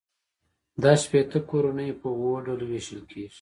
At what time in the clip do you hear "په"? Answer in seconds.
1.99-2.07